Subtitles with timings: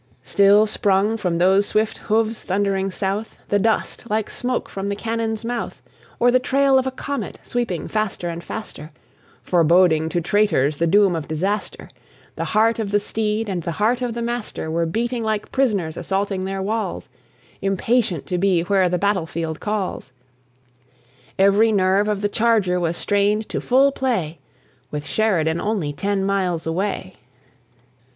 [0.23, 5.45] Still sprung from those swift hoofs, thundering South, The dust, like smoke from the cannon's
[5.45, 5.79] mouth;
[6.19, 8.89] Or the trail of a comet, sweeping faster and faster,
[9.43, 11.91] Foreboding to traitors the doom of disaster.
[12.35, 15.95] The heart of the steed and the heart of the master Were beating like prisoners
[15.97, 17.07] assaulting their walls,
[17.61, 20.13] Impatient to be where the battle field calls;
[21.37, 24.39] Every nerve of the charger was strained to full play,
[24.89, 27.17] With Sheridan only ten miles away.